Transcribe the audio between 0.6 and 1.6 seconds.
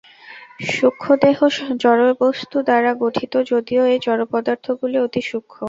সূক্ষ্মদেহও